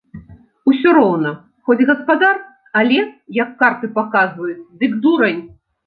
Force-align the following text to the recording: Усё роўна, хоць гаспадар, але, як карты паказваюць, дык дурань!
Усё 0.71 0.93
роўна, 0.97 1.33
хоць 1.67 1.85
гаспадар, 1.91 2.35
але, 2.83 2.99
як 3.43 3.55
карты 3.63 3.95
паказваюць, 4.03 4.61
дык 4.83 5.01
дурань! 5.07 5.43